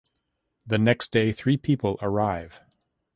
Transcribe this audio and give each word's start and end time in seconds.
The 0.65 0.79
next 0.79 1.11
day 1.11 1.31
three 1.31 1.57
people 1.57 1.99
arrive. 2.01 2.59